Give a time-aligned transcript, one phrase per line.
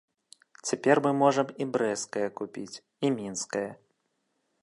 [0.69, 3.69] Цяпер мы можам і брэсцкае купіць, і мінскае.